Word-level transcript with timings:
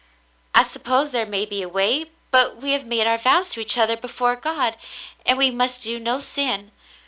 I 0.55 0.63
suppose 0.63 1.11
there 1.11 1.27
may 1.27 1.45
be 1.45 1.61
a 1.61 1.69
way, 1.69 2.09
but 2.31 2.57
we 2.57 2.71
have 2.71 2.87
made 2.87 3.05
our 3.05 3.19
vows 3.19 3.49
to 3.51 3.59
each 3.59 3.77
other 3.77 3.95
before 3.95 4.35
God, 4.35 4.75
and 5.27 5.37
we 5.37 5.51
must 5.51 5.83
do 5.83 5.99
no 5.99 6.17
sin. 6.17 6.71